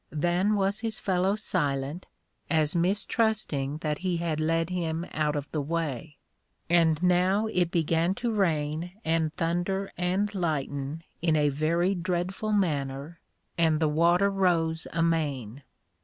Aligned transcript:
Then 0.09 0.55
was 0.55 0.79
his 0.79 0.97
fellow 0.97 1.35
silent, 1.35 2.07
as 2.49 2.75
mistrusting 2.75 3.77
that 3.81 3.99
he 3.99 4.17
had 4.17 4.39
led 4.39 4.71
him 4.71 5.05
out 5.13 5.35
of 5.35 5.47
the 5.51 5.61
way; 5.61 6.17
and 6.71 7.03
now 7.03 7.45
it 7.45 7.69
began 7.69 8.15
to 8.15 8.31
rain, 8.31 8.93
and 9.05 9.31
thunder, 9.35 9.91
and 9.99 10.33
lighten 10.33 11.03
in 11.21 11.35
a 11.35 11.49
very 11.49 11.93
dreadful 11.93 12.51
manner, 12.51 13.19
and 13.59 13.79
the 13.79 13.87
water 13.87 14.31
rose 14.31 14.87
amain. 14.91 15.61